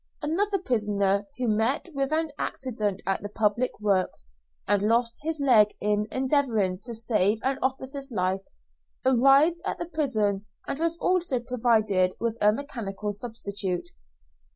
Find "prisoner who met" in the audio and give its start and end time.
0.57-1.89